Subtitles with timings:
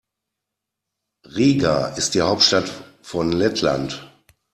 [1.27, 2.71] Riga ist die Hauptstadt
[3.03, 4.11] von Lettland.